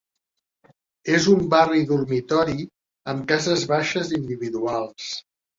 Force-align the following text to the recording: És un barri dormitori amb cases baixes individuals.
És 1.17 1.27
un 1.33 1.43
barri 1.51 1.83
dormitori 1.93 2.57
amb 3.15 3.29
cases 3.35 3.67
baixes 3.75 4.11
individuals. 4.23 5.13